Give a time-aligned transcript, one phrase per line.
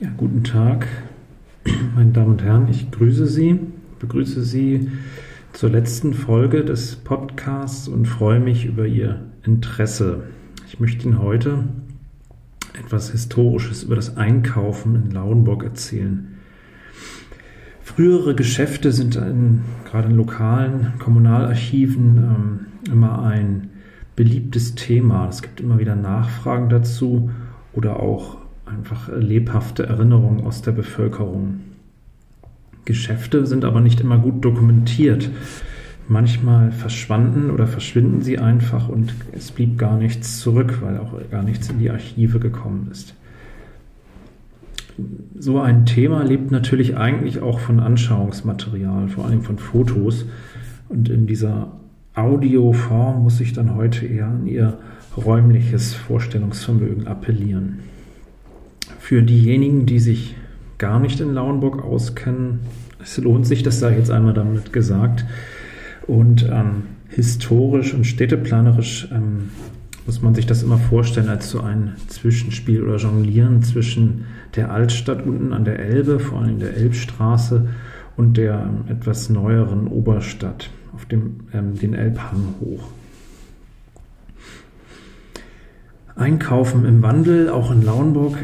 [0.00, 0.86] Ja, guten Tag,
[1.96, 2.68] meine Damen und Herren.
[2.68, 3.58] Ich grüße Sie,
[3.98, 4.92] begrüße Sie
[5.52, 10.22] zur letzten Folge des Podcasts und freue mich über Ihr Interesse.
[10.68, 11.64] Ich möchte Ihnen heute
[12.78, 16.38] etwas Historisches über das Einkaufen in Lauenburg erzählen.
[17.82, 23.70] Frühere Geschäfte sind in, gerade in lokalen Kommunalarchiven ähm, immer ein
[24.14, 25.28] beliebtes Thema.
[25.28, 27.32] Es gibt immer wieder Nachfragen dazu
[27.72, 31.60] oder auch einfach lebhafte Erinnerungen aus der Bevölkerung.
[32.84, 35.30] Geschäfte sind aber nicht immer gut dokumentiert.
[36.08, 41.42] Manchmal verschwanden oder verschwinden sie einfach und es blieb gar nichts zurück, weil auch gar
[41.42, 43.14] nichts in die Archive gekommen ist.
[45.38, 50.24] So ein Thema lebt natürlich eigentlich auch von Anschauungsmaterial, vor allem von Fotos.
[50.88, 51.72] Und in dieser
[52.14, 54.78] Audioform muss ich dann heute eher an ihr
[55.16, 57.80] räumliches Vorstellungsvermögen appellieren.
[59.08, 60.36] Für diejenigen, die sich
[60.76, 62.60] gar nicht in Lauenburg auskennen,
[63.02, 65.24] es lohnt sich, das sei jetzt einmal damit gesagt.
[66.06, 69.48] Und ähm, historisch und städteplanerisch ähm,
[70.04, 75.24] muss man sich das immer vorstellen als so ein Zwischenspiel oder Jonglieren zwischen der Altstadt
[75.24, 77.66] unten an der Elbe, vor allem der Elbstraße,
[78.18, 82.88] und der ähm, etwas neueren Oberstadt auf dem, ähm, den Elbhang hoch.
[86.14, 88.36] Einkaufen im Wandel, auch in Lauenburg.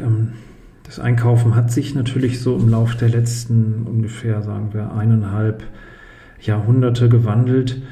[0.95, 5.65] Das Einkaufen hat sich natürlich so im Laufe der letzten ungefähr, sagen wir, eineinhalb
[6.41, 7.83] Jahrhunderte gewandelt.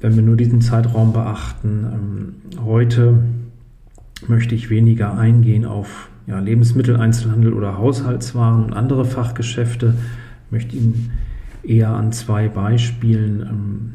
[0.00, 3.18] Wenn wir nur diesen Zeitraum beachten, ähm, heute
[4.28, 9.94] möchte ich weniger eingehen auf ja, Lebensmitteleinzelhandel oder Haushaltswaren und andere Fachgeschäfte.
[10.44, 11.10] Ich möchte Ihnen
[11.64, 13.94] eher an zwei Beispielen ähm,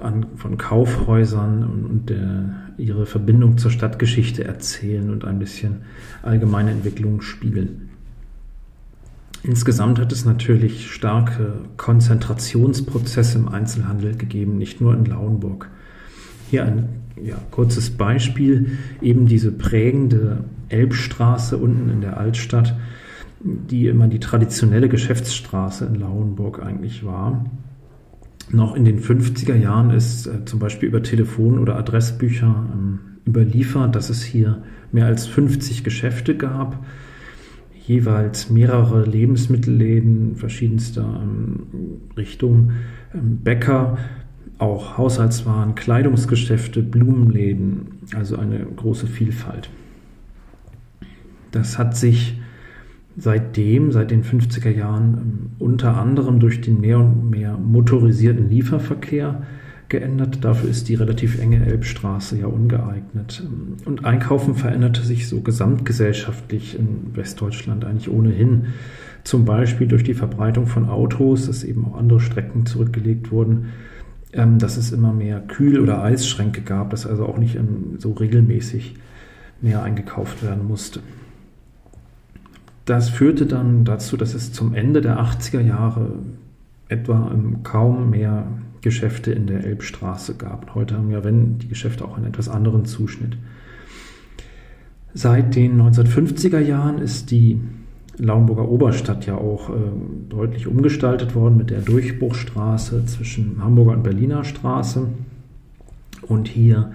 [0.00, 5.82] an, von Kaufhäusern und, der, ihre Verbindung zur Stadtgeschichte erzählen und ein bisschen
[6.22, 7.90] allgemeine Entwicklung spiegeln.
[9.42, 15.68] Insgesamt hat es natürlich starke Konzentrationsprozesse im Einzelhandel gegeben, nicht nur in Lauenburg.
[16.50, 16.88] Hier ein
[17.22, 22.74] ja, kurzes Beispiel, eben diese prägende Elbstraße unten in der Altstadt,
[23.40, 27.44] die immer die traditionelle Geschäftsstraße in Lauenburg eigentlich war
[28.50, 33.94] noch in den 50er Jahren ist äh, zum Beispiel über Telefon- oder Adressbücher ähm, überliefert,
[33.94, 34.62] dass es hier
[34.92, 36.84] mehr als 50 Geschäfte gab,
[37.86, 42.72] jeweils mehrere Lebensmittelläden verschiedenster ähm, Richtungen,
[43.14, 43.98] ähm, Bäcker,
[44.58, 49.68] auch Haushaltswaren, Kleidungsgeschäfte, Blumenläden, also eine große Vielfalt.
[51.50, 52.38] Das hat sich
[53.16, 59.42] seitdem, seit den 50er Jahren, ähm, unter anderem durch den mehr und mehr motorisierten Lieferverkehr
[59.88, 60.44] geändert.
[60.44, 63.42] Dafür ist die relativ enge Elbstraße ja ungeeignet.
[63.44, 68.66] Ähm, und Einkaufen veränderte sich so gesamtgesellschaftlich in Westdeutschland eigentlich ohnehin.
[69.22, 73.66] Zum Beispiel durch die Verbreitung von Autos, dass eben auch andere Strecken zurückgelegt wurden,
[74.32, 77.58] ähm, dass es immer mehr Kühl- oder Eisschränke gab, dass also auch nicht
[77.98, 78.96] so regelmäßig
[79.62, 81.00] mehr eingekauft werden musste.
[82.84, 86.12] Das führte dann dazu, dass es zum Ende der 80er Jahre
[86.88, 88.46] etwa kaum mehr
[88.82, 90.74] Geschäfte in der Elbstraße gab.
[90.74, 93.38] Heute haben ja, wenn, die Geschäfte auch einen etwas anderen Zuschnitt.
[95.14, 97.60] Seit den 1950er Jahren ist die
[98.18, 99.74] Lauenburger Oberstadt ja auch äh,
[100.28, 105.06] deutlich umgestaltet worden mit der Durchbruchstraße zwischen Hamburger und Berliner Straße.
[106.22, 106.92] Und hier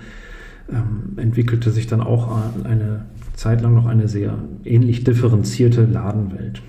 [0.70, 3.06] ähm, entwickelte sich dann auch eine
[3.40, 6.62] Zeit lang noch eine sehr ähnlich differenzierte Ladenwelt.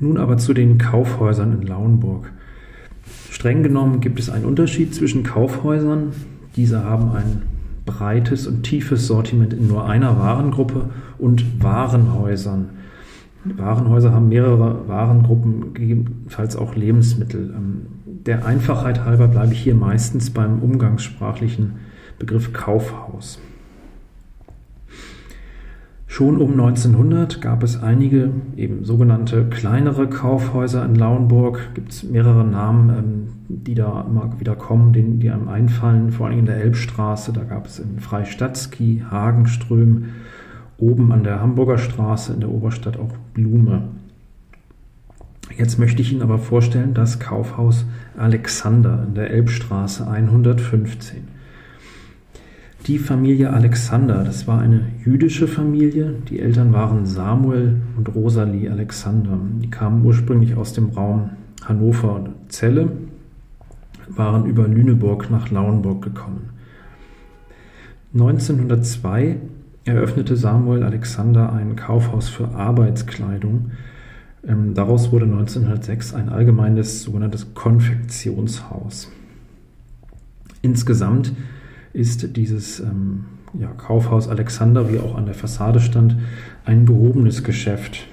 [0.00, 2.32] Nun aber zu den Kaufhäusern in Lauenburg.
[3.30, 6.08] Streng genommen gibt es einen Unterschied zwischen Kaufhäusern.
[6.56, 7.42] Diese haben ein
[7.86, 12.70] breites und tiefes Sortiment in nur einer Warengruppe und Warenhäusern.
[13.44, 17.54] Warenhäuser haben mehrere Warengruppen, gegebenenfalls auch Lebensmittel.
[17.56, 17.86] Ähm,
[18.26, 21.76] der Einfachheit halber bleibe ich hier meistens beim umgangssprachlichen
[22.18, 23.38] Begriff Kaufhaus.
[26.12, 31.72] Schon um 1900 gab es einige eben sogenannte kleinere Kaufhäuser in Lauenburg.
[31.74, 36.40] Gibt es mehrere Namen, ähm, die da immer wieder kommen, die einem einfallen, vor allem
[36.40, 37.32] in der Elbstraße.
[37.32, 40.06] Da gab es in Freistatzki, Hagenström,
[40.78, 43.82] oben an der Hamburger Straße in der Oberstadt auch Blume.
[45.56, 47.86] Jetzt möchte ich Ihnen aber vorstellen das Kaufhaus
[48.18, 51.39] Alexander in der Elbstraße 115.
[52.90, 56.12] Die Familie Alexander, das war eine jüdische Familie.
[56.28, 59.38] Die Eltern waren Samuel und Rosalie Alexander.
[59.62, 61.30] Die kamen ursprünglich aus dem Raum
[61.64, 62.90] Hannover und Celle,
[64.08, 66.50] waren über Lüneburg nach Lauenburg gekommen.
[68.12, 69.36] 1902
[69.84, 73.70] eröffnete Samuel Alexander ein Kaufhaus für Arbeitskleidung.
[74.44, 79.12] Ähm, daraus wurde 1906 ein allgemeines sogenanntes Konfektionshaus.
[80.60, 81.32] Insgesamt
[81.92, 83.24] ist dieses ähm,
[83.58, 86.16] ja, Kaufhaus Alexander, wie auch an der Fassade stand,
[86.64, 88.06] ein gehobenes Geschäft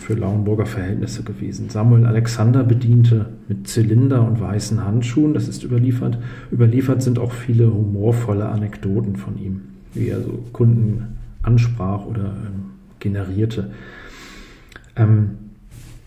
[0.00, 1.68] für Lauenburger Verhältnisse gewesen.
[1.70, 6.18] Samuel Alexander bediente mit Zylinder und weißen Handschuhen, das ist überliefert.
[6.52, 9.62] Überliefert sind auch viele humorvolle Anekdoten von ihm,
[9.94, 13.70] wie er so Kunden ansprach oder ähm, generierte.
[14.96, 15.30] Ähm,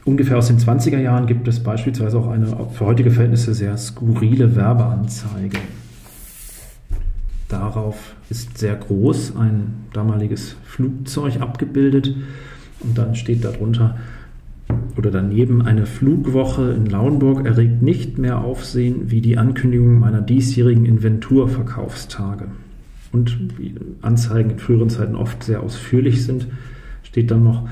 [0.06, 4.56] ungefähr aus den 20er Jahren gibt es beispielsweise auch eine für heutige Verhältnisse sehr skurrile
[4.56, 5.57] Werbeanzeige.
[7.49, 12.15] Darauf ist sehr groß ein damaliges Flugzeug abgebildet
[12.79, 13.97] und dann steht darunter
[14.95, 20.85] oder daneben eine Flugwoche in Lauenburg erregt nicht mehr Aufsehen wie die Ankündigung meiner diesjährigen
[20.85, 22.45] Inventurverkaufstage.
[23.11, 23.73] Und wie
[24.03, 26.47] Anzeigen in früheren Zeiten oft sehr ausführlich sind,
[27.01, 27.67] steht dann noch,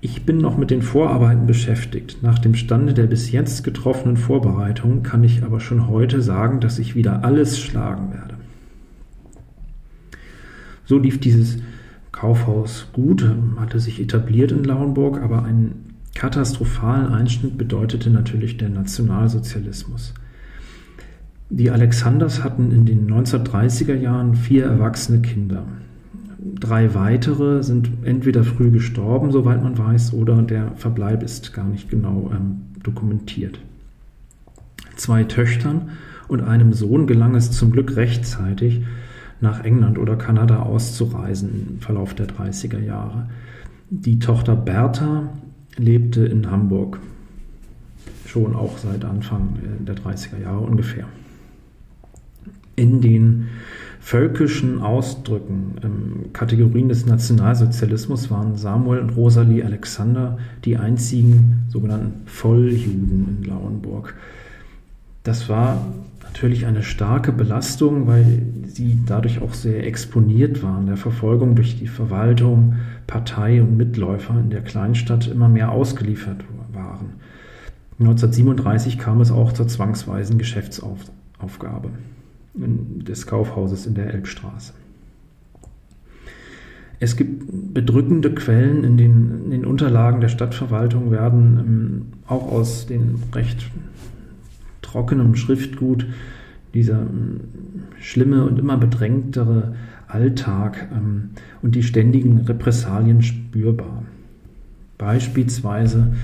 [0.00, 2.18] ich bin noch mit den Vorarbeiten beschäftigt.
[2.22, 6.78] Nach dem Stande der bis jetzt getroffenen Vorbereitungen kann ich aber schon heute sagen, dass
[6.78, 8.39] ich wieder alles schlagen werde.
[10.90, 11.58] So lief dieses
[12.10, 13.24] Kaufhaus gut,
[13.60, 20.14] hatte sich etabliert in Lauenburg, aber einen katastrophalen Einschnitt bedeutete natürlich der Nationalsozialismus.
[21.48, 25.64] Die Alexanders hatten in den 1930er Jahren vier erwachsene Kinder.
[26.58, 31.88] Drei weitere sind entweder früh gestorben, soweit man weiß, oder der Verbleib ist gar nicht
[31.88, 33.60] genau ähm, dokumentiert.
[34.96, 35.90] Zwei Töchtern
[36.26, 38.82] und einem Sohn gelang es zum Glück rechtzeitig,
[39.40, 43.28] nach England oder Kanada auszureisen im Verlauf der 30er Jahre.
[43.90, 45.30] Die Tochter Bertha
[45.76, 46.98] lebte in Hamburg,
[48.26, 51.06] schon auch seit Anfang äh, der 30er Jahre ungefähr.
[52.76, 53.48] In den
[54.00, 63.38] völkischen Ausdrücken, ähm, Kategorien des Nationalsozialismus waren Samuel und Rosalie Alexander die einzigen sogenannten Volljuden
[63.42, 64.14] in Lauenburg.
[65.22, 65.84] Das war
[66.22, 71.88] natürlich eine starke Belastung, weil sie dadurch auch sehr exponiert waren, der Verfolgung durch die
[71.88, 72.76] Verwaltung,
[73.06, 77.14] Partei und Mitläufer in der Kleinstadt immer mehr ausgeliefert waren.
[77.98, 81.90] 1937 kam es auch zur zwangsweisen Geschäftsaufgabe
[82.54, 84.72] des Kaufhauses in der Elbstraße.
[86.98, 92.86] Es gibt bedrückende Quellen in den, in den Unterlagen der Stadtverwaltung, werden ähm, auch aus
[92.86, 93.70] den recht
[94.90, 96.06] trockenem Schriftgut
[96.74, 97.40] dieser ähm,
[98.00, 99.74] schlimme und immer bedrängtere
[100.08, 101.30] Alltag ähm,
[101.62, 104.02] und die ständigen Repressalien spürbar.
[104.98, 106.14] Beispielsweise,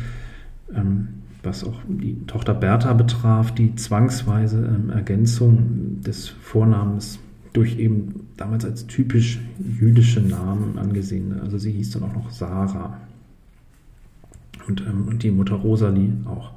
[0.74, 1.08] ähm,
[1.42, 7.20] was auch die Tochter Bertha betraf, die zwangsweise Ergänzung des Vornamens
[7.52, 9.40] durch eben damals als typisch
[9.80, 11.40] jüdische Namen angesehen.
[11.40, 13.00] Also sie hieß dann auch noch Sarah
[14.66, 16.50] und, und die Mutter Rosalie auch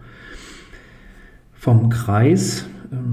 [1.60, 2.66] vom Kreis,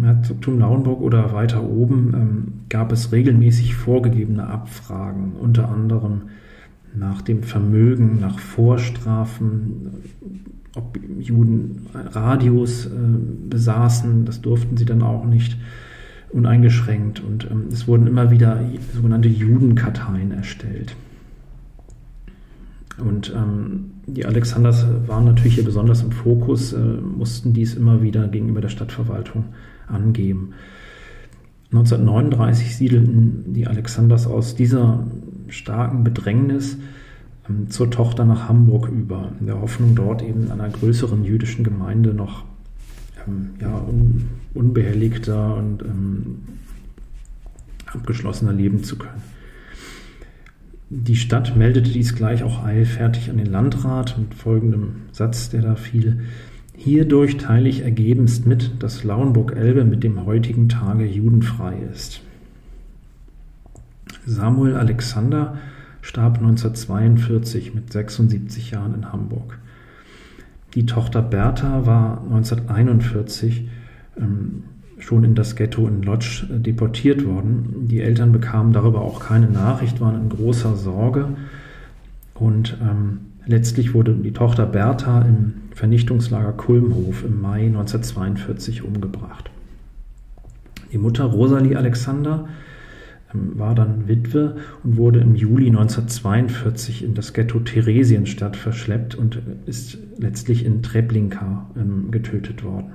[0.03, 6.23] Herzogtum Lauenburg oder weiter oben, ähm, gab es regelmäßig vorgegebene Abfragen, unter anderem
[6.95, 9.89] nach dem Vermögen, nach Vorstrafen,
[10.77, 12.91] ob Juden Radios äh,
[13.51, 15.59] besaßen, das durften sie dann auch nicht
[16.31, 17.21] uneingeschränkt.
[17.21, 18.61] Und ähm, es wurden immer wieder
[18.95, 20.95] sogenannte Judenkarteien erstellt.
[22.99, 28.29] Und ähm, die Alexanders waren natürlich hier besonders im Fokus, äh, mussten dies immer wieder
[28.29, 29.47] gegenüber der Stadtverwaltung
[29.89, 30.53] angeben.
[31.73, 35.05] 1939 siedelten die Alexanders aus dieser
[35.49, 36.79] starken Bedrängnis
[37.49, 42.15] ähm, zur Tochter nach Hamburg über, in der Hoffnung, dort eben einer größeren jüdischen Gemeinde
[42.15, 42.45] noch
[43.27, 46.39] ähm, ja, un, unbehelligter und ähm,
[47.87, 49.36] abgeschlossener leben zu können.
[50.89, 55.75] Die Stadt meldete dies gleich auch eilfertig an den Landrat mit folgendem Satz, der da
[55.75, 56.21] fiel.
[56.77, 62.21] Hierdurch teile ich ergebenst mit, dass Lauenburg-Elbe mit dem heutigen Tage judenfrei ist.
[64.27, 65.59] Samuel Alexander
[66.03, 69.59] starb 1942 mit 76 Jahren in Hamburg.
[70.75, 73.69] Die Tochter Bertha war 1941
[74.19, 74.65] ähm,
[74.99, 77.87] schon in das Ghetto in Lodz äh, deportiert worden.
[77.89, 81.29] Die Eltern bekamen darüber auch keine Nachricht, waren in großer Sorge.
[82.35, 89.51] Und ähm, letztlich wurde die Tochter Bertha im Vernichtungslager Kulmhof im Mai 1942 umgebracht.
[90.93, 92.49] Die Mutter Rosalie Alexander
[93.35, 99.43] ähm, war dann Witwe und wurde im Juli 1942 in das Ghetto Theresienstadt verschleppt und
[99.67, 102.95] ist letztlich in Treblinka ähm, getötet worden.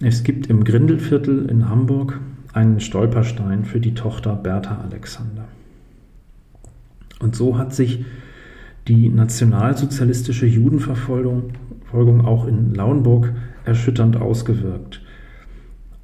[0.00, 2.20] Es gibt im Grindelviertel in Hamburg
[2.52, 5.48] einen Stolperstein für die Tochter Bertha Alexander.
[7.18, 8.04] Und so hat sich
[8.86, 11.52] die nationalsozialistische Judenverfolgung
[12.24, 13.32] auch in Lauenburg
[13.64, 15.02] erschütternd ausgewirkt.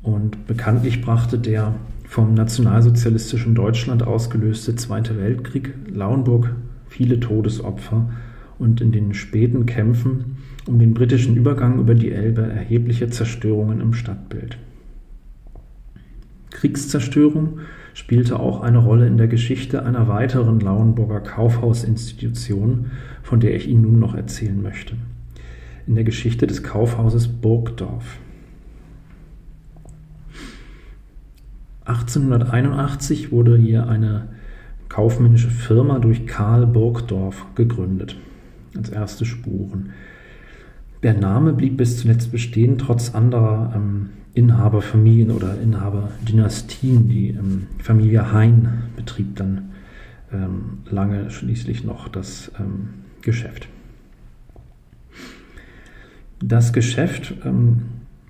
[0.03, 1.75] Und bekanntlich brachte der
[2.05, 6.51] vom nationalsozialistischen Deutschland ausgelöste Zweite Weltkrieg Lauenburg
[6.89, 8.11] viele Todesopfer
[8.59, 13.93] und in den späten Kämpfen um den britischen Übergang über die Elbe erhebliche Zerstörungen im
[13.93, 14.59] Stadtbild.
[16.51, 17.59] Kriegszerstörung
[17.93, 22.91] spielte auch eine Rolle in der Geschichte einer weiteren Lauenburger Kaufhausinstitution,
[23.23, 24.97] von der ich Ihnen nun noch erzählen möchte.
[25.87, 28.19] In der Geschichte des Kaufhauses Burgdorf.
[31.85, 34.29] 1881 wurde hier eine
[34.89, 38.17] kaufmännische Firma durch Karl Burgdorf gegründet,
[38.77, 39.91] als erste Spuren.
[41.03, 47.09] Der Name blieb bis zuletzt bestehen, trotz anderer ähm, Inhaberfamilien oder Inhaberdynastien.
[47.09, 49.71] Die ähm, Familie Hein betrieb dann
[50.33, 52.89] ähm, lange schließlich noch das ähm,
[53.23, 53.69] Geschäft.
[56.43, 57.83] Das Geschäft ähm,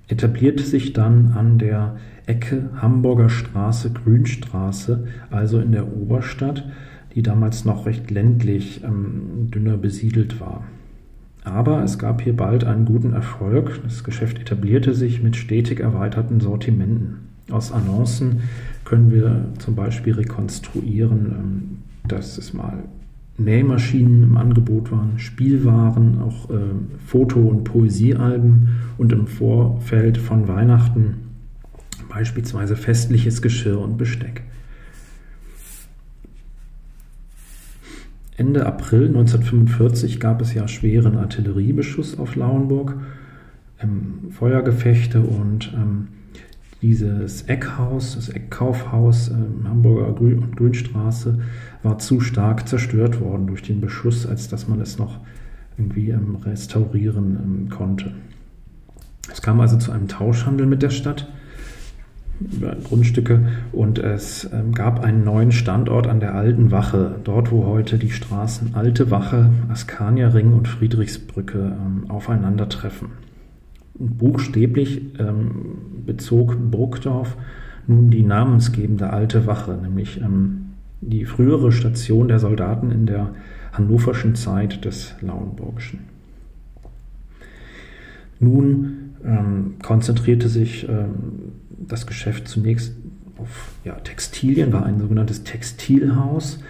[0.09, 1.97] etablierte sich dann an der
[2.27, 6.65] Ecke Hamburger Straße, Grünstraße, also in der Oberstadt,
[7.15, 10.65] die damals noch recht ländlich ähm, dünner besiedelt war.
[11.45, 13.81] Aber es gab hier bald einen guten Erfolg.
[13.85, 17.29] Das Geschäft etablierte sich mit stetig erweiterten Sortimenten.
[17.51, 18.41] Aus Annoncen
[18.85, 21.79] können wir zum Beispiel rekonstruieren, ähm,
[22.09, 22.85] dass es mal
[23.37, 26.57] Nähmaschinen im Angebot waren, Spielwaren, auch äh,
[27.05, 31.17] Foto- und Poesiealben und im Vorfeld von Weihnachten
[32.09, 34.45] beispielsweise festliches Geschirr und Besteck.
[38.37, 42.97] Ende April 1945 gab es ja schweren Artilleriebeschuss auf Lauenburg,
[43.81, 46.09] ähm, Feuergefechte und ähm,
[46.83, 51.39] dieses Eckhaus, das Eckkaufhaus äh, Hamburger Grün Grünstraße,
[51.83, 55.21] war zu stark zerstört worden durch den Beschuss, als dass man es noch
[55.79, 58.13] irgendwie ähm, restaurieren ähm, konnte.
[59.33, 61.29] Es kam also zu einem Tauschhandel mit der Stadt
[62.85, 67.97] Grundstücke und es ähm, gab einen neuen Standort an der Alten Wache, dort wo heute
[67.99, 73.09] die Straßen Alte Wache, Askanierring und Friedrichsbrücke ähm, aufeinandertreffen.
[73.95, 77.37] Buchstäblich ähm, bezog Burgdorf
[77.87, 80.21] nun die namensgebende Alte Wache, nämlich
[81.03, 83.35] die frühere Station der Soldaten in der
[83.73, 86.01] hannoverschen Zeit des Lauenburgischen.
[88.41, 92.95] Nun ähm, konzentrierte sich ähm, das Geschäft zunächst
[93.39, 96.61] auf ja, Textilien, war ein sogenanntes Textilhaus,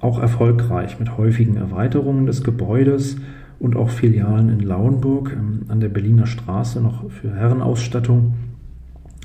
[0.00, 3.16] auch erfolgreich mit häufigen Erweiterungen des Gebäudes
[3.58, 8.34] und auch Filialen in Lauenburg ähm, an der Berliner Straße noch für Herrenausstattung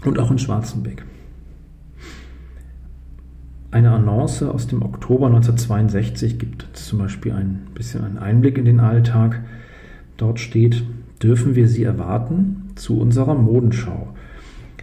[0.06, 1.04] und auch in Schwarzenbeck.
[3.72, 8.80] Eine Annonce aus dem Oktober 1962 gibt zum Beispiel ein bisschen einen Einblick in den
[8.80, 9.44] Alltag.
[10.16, 10.84] Dort steht,
[11.22, 14.14] dürfen wir Sie erwarten zu unserer Modenschau.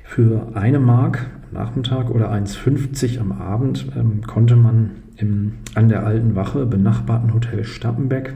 [0.04, 6.04] Für eine Mark am Nachmittag oder 1,50 am Abend ähm, konnte man im an der
[6.04, 8.34] alten Wache benachbarten Hotel Stappenbeck,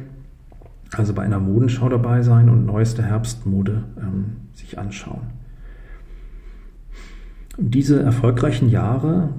[0.97, 5.39] also bei einer Modenschau dabei sein und neueste Herbstmode ähm, sich anschauen.
[7.57, 9.31] Und diese erfolgreichen Jahre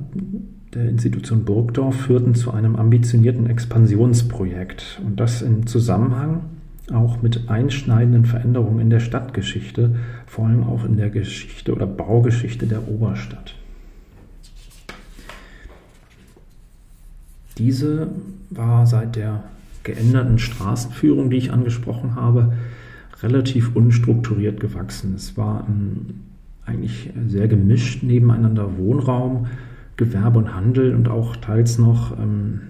[0.74, 6.42] der Institution Burgdorf führten zu einem ambitionierten Expansionsprojekt und das im Zusammenhang
[6.92, 12.68] auch mit einschneidenden Veränderungen in der Stadtgeschichte, vor allem auch in der Geschichte oder Baugeschichte
[12.68, 13.56] der Oberstadt.
[17.58, 18.08] Diese
[18.50, 19.44] war seit der
[19.84, 22.54] geänderten Straßenführung, die ich angesprochen habe,
[23.22, 25.14] relativ unstrukturiert gewachsen.
[25.16, 25.68] Es war
[26.66, 29.48] eigentlich sehr gemischt nebeneinander Wohnraum,
[29.98, 32.62] Gewerbe und Handel und auch teils noch ähm,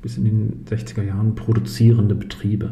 [0.00, 2.70] bis in den 60er Jahren produzierende Betriebe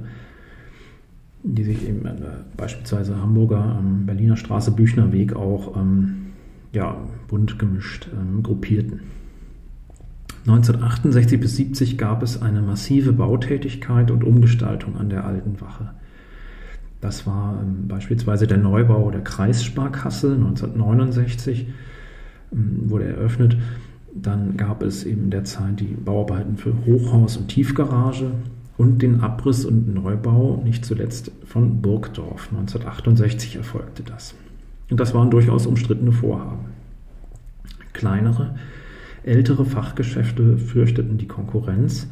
[1.42, 2.14] die sich eben äh,
[2.56, 6.26] beispielsweise Hamburger ähm, Berliner Straße, Büchner Weg auch ähm,
[6.72, 6.96] ja,
[7.28, 9.00] bunt gemischt ähm, gruppierten.
[10.46, 15.90] 1968 bis 70 gab es eine massive Bautätigkeit und Umgestaltung an der alten Wache.
[17.00, 21.68] Das war ähm, beispielsweise der Neubau der Kreissparkasse 1969
[22.52, 23.56] ähm, wurde eröffnet.
[24.14, 28.32] Dann gab es eben derzeit die Bauarbeiten für Hochhaus und Tiefgarage
[28.80, 32.48] und den Abriss und Neubau, nicht zuletzt von Burgdorf.
[32.50, 34.34] 1968 erfolgte das.
[34.88, 36.64] Und das waren durchaus umstrittene Vorhaben.
[37.92, 38.54] Kleinere,
[39.22, 42.08] ältere Fachgeschäfte fürchteten die Konkurrenz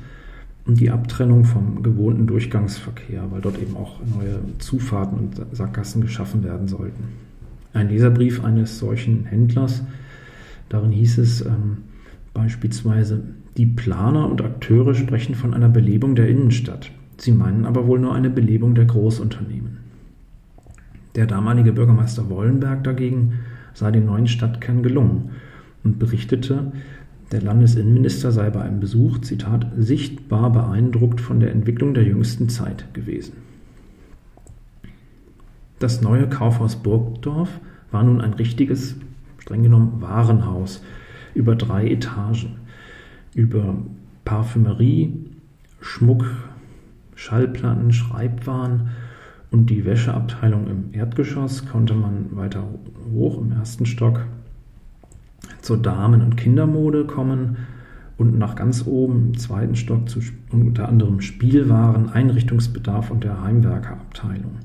[0.67, 6.45] und die Abtrennung vom gewohnten Durchgangsverkehr, weil dort eben auch neue Zufahrten und Sackgassen geschaffen
[6.45, 7.05] werden sollten.
[7.73, 9.85] Ein Leserbrief eines solchen Händlers,
[10.69, 11.79] darin hieß es, ähm,
[12.39, 13.21] Beispielsweise
[13.57, 16.91] die Planer und Akteure sprechen von einer Belebung der Innenstadt.
[17.17, 19.79] Sie meinen aber wohl nur eine Belebung der Großunternehmen.
[21.15, 23.41] Der damalige Bürgermeister Wollenberg dagegen
[23.75, 25.31] sei dem neuen Stadtkern gelungen
[25.83, 26.73] und berichtete,
[27.33, 32.93] der Landesinnenminister sei bei einem Besuch, Zitat, sichtbar beeindruckt von der Entwicklung der jüngsten Zeit
[32.95, 33.35] gewesen.
[35.79, 38.97] Das neue Kaufhaus Burgdorf war nun ein richtiges,
[39.39, 40.83] streng genommen, Warenhaus
[41.35, 42.57] über drei Etagen.
[43.35, 43.77] Über
[44.25, 45.13] Parfümerie,
[45.81, 46.25] Schmuck,
[47.15, 48.89] Schallplatten, Schreibwaren
[49.51, 52.65] und die Wäscheabteilung im Erdgeschoss konnte man weiter
[53.13, 54.27] hoch im ersten Stock
[55.63, 57.57] zur Damen- und Kindermode kommen
[58.19, 60.21] und nach ganz oben im zweiten Stock zu
[60.51, 64.57] unter anderem Spielwaren, Einrichtungsbedarf und der Heimwerkerabteilung.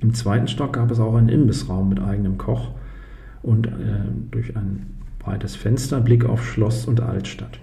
[0.00, 2.70] Im zweiten Stock gab es auch einen Imbissraum mit eigenem Koch
[3.42, 3.70] und äh,
[4.30, 4.86] durch ein
[5.18, 7.58] breites Fenster Blick auf Schloss und Altstadt.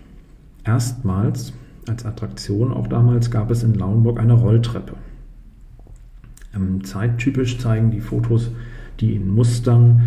[0.63, 1.53] Erstmals
[1.87, 4.93] als Attraktion auch damals gab es in Lauenburg eine Rolltreppe.
[6.53, 8.51] Ähm, zeittypisch zeigen die Fotos
[9.01, 10.03] die in Mustern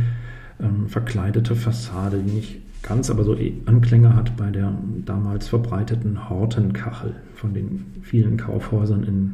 [0.61, 7.17] ähm, verkleidete Fassade, die nicht ganz, aber so Anklänge hat bei der damals verbreiteten Hortenkachel
[7.35, 9.33] von den vielen Kaufhäusern in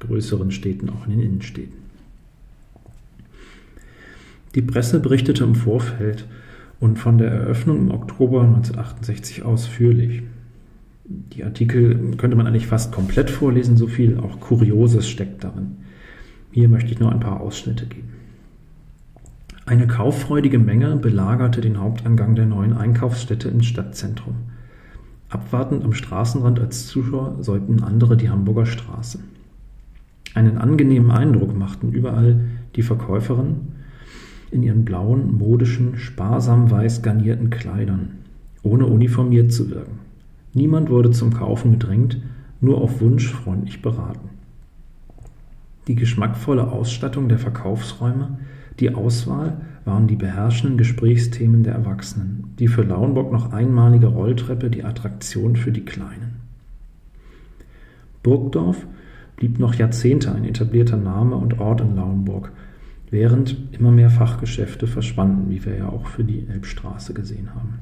[0.00, 1.80] größeren Städten, auch in den Innenstädten.
[4.54, 6.26] Die Presse berichtete im Vorfeld
[6.78, 10.22] und von der Eröffnung im Oktober 1968 ausführlich.
[11.12, 15.78] Die Artikel könnte man eigentlich fast komplett vorlesen, so viel auch Kurioses steckt darin.
[16.52, 18.10] Hier möchte ich nur ein paar Ausschnitte geben.
[19.66, 24.34] Eine kauffreudige Menge belagerte den Haupteingang der neuen Einkaufsstätte ins Stadtzentrum.
[25.28, 29.18] Abwartend am Straßenrand als Zuschauer säumten andere die Hamburger Straße.
[30.34, 32.40] Einen angenehmen Eindruck machten überall
[32.76, 33.80] die Verkäuferinnen,
[34.52, 38.18] in ihren blauen, modischen, sparsam weiß garnierten Kleidern,
[38.62, 39.99] ohne uniformiert zu wirken.
[40.52, 42.18] Niemand wurde zum Kaufen gedrängt,
[42.60, 44.28] nur auf Wunsch freundlich beraten.
[45.86, 48.38] Die geschmackvolle Ausstattung der Verkaufsräume,
[48.78, 54.84] die Auswahl waren die beherrschenden Gesprächsthemen der Erwachsenen, die für Lauenburg noch einmalige Rolltreppe die
[54.84, 56.36] Attraktion für die Kleinen.
[58.22, 58.86] Burgdorf
[59.36, 62.52] blieb noch Jahrzehnte ein etablierter Name und Ort in Lauenburg
[63.10, 67.78] während immer mehr Fachgeschäfte verschwanden, wie wir ja auch für die Elbstraße gesehen haben.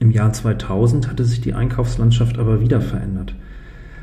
[0.00, 3.34] Im Jahr 2000 hatte sich die Einkaufslandschaft aber wieder verändert.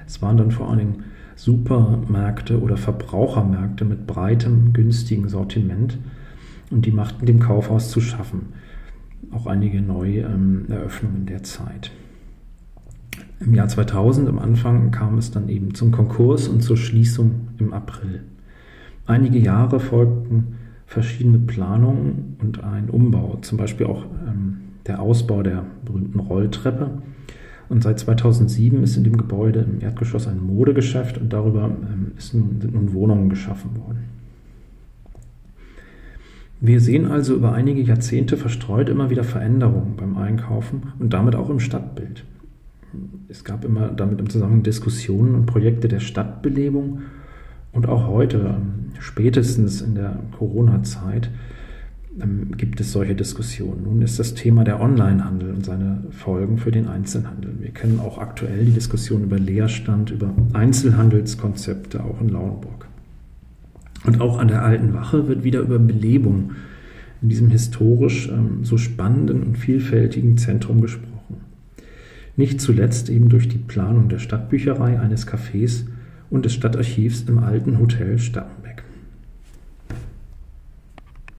[0.05, 1.03] Es waren dann vor allen Dingen
[1.35, 5.97] Supermärkte oder Verbrauchermärkte mit breitem, günstigen Sortiment
[6.71, 8.53] und die machten dem Kaufhaus zu schaffen.
[9.31, 11.91] Auch einige neue ähm, Eröffnungen der Zeit.
[13.39, 17.73] Im Jahr 2000, am Anfang, kam es dann eben zum Konkurs und zur Schließung im
[17.73, 18.23] April.
[19.05, 20.55] Einige Jahre folgten
[20.85, 27.01] verschiedene Planungen und ein Umbau, zum Beispiel auch ähm, der Ausbau der berühmten Rolltreppe.
[27.67, 32.61] Und seit 2007 ist in dem Gebäude im Erdgeschoss ein Modegeschäft und darüber ähm, nun,
[32.61, 34.05] sind nun Wohnungen geschaffen worden.
[36.61, 41.49] Wir sehen also über einige Jahrzehnte verstreut immer wieder Veränderungen beim Einkaufen und damit auch
[41.49, 42.23] im Stadtbild.
[43.27, 47.01] Es gab immer damit im Zusammenhang Diskussionen und Projekte der Stadtbelebung
[47.73, 51.29] und auch heute, ähm, spätestens in der Corona-Zeit,
[52.57, 53.83] gibt es solche Diskussionen.
[53.83, 57.55] Nun ist das Thema der Onlinehandel und seine Folgen für den Einzelhandel.
[57.59, 62.87] Wir kennen auch aktuell die Diskussion über Leerstand, über Einzelhandelskonzepte, auch in Lauenburg.
[64.05, 66.51] Und auch an der Alten Wache wird wieder über Belebung
[67.21, 71.37] in diesem historisch ähm, so spannenden und vielfältigen Zentrum gesprochen.
[72.37, 75.85] Nicht zuletzt eben durch die Planung der Stadtbücherei eines Cafés
[76.29, 78.64] und des Stadtarchivs im alten Hotel Stappenberg.